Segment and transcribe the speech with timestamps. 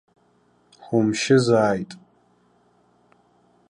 [0.85, 1.91] Ҳумшьызааит!